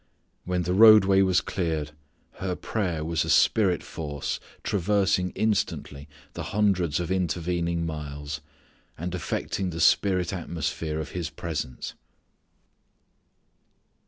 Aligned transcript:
When 0.45 0.63
the 0.63 0.73
roadway 0.73 1.21
was 1.21 1.41
cleared, 1.41 1.91
her 2.37 2.55
prayer 2.55 3.05
was 3.05 3.23
a 3.23 3.29
spirit 3.29 3.83
force 3.83 4.39
traversing 4.63 5.29
instantly 5.35 6.07
the 6.33 6.41
hundreds 6.57 6.99
of 6.99 7.11
intervening 7.11 7.85
miles, 7.85 8.41
and 8.97 9.13
affecting 9.13 9.69
the 9.69 9.79
spirit 9.79 10.33
atmosphere 10.33 10.99
of 10.99 11.11
his 11.11 11.29
presence. 11.29 11.93